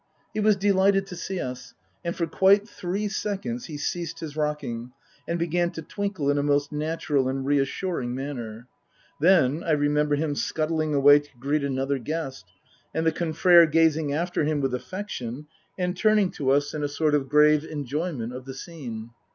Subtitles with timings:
[0.33, 4.93] He was delighted to see us, and for quite three seconds he ceased his rocking
[5.27, 8.65] and began to twinkle in a most natural and reassuring manner.
[9.19, 12.47] Then I remember him scuttling away to greet another guest,
[12.95, 15.45] and the confrere gazing after him with affection
[15.77, 17.71] and turning to us in a sort 190 Tasker Jevons of grave
[18.11, 19.11] enjoyment of the scene.